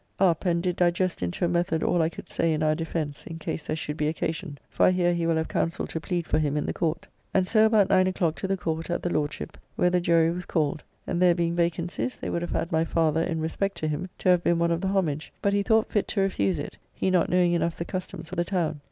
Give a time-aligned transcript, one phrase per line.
[0.17, 3.37] Up, and did digest into a method all I could say in our defence, in
[3.37, 6.39] case there should be occasion, for I hear he will have counsel to plead for
[6.39, 9.59] him in the Court, and so about nine o'clock to the court at the Lordshipp
[9.75, 13.21] where the jury was called; and there being vacancies, they would have had my father,
[13.21, 16.07] in respect to him, [to] have been one of the Homage, but he thought fit
[16.07, 18.79] to refuse it, he not knowing enough the customs of the town.